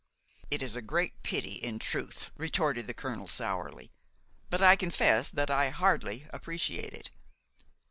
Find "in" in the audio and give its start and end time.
1.57-1.77